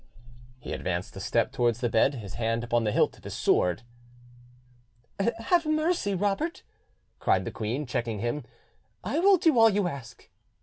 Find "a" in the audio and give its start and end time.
1.15-1.19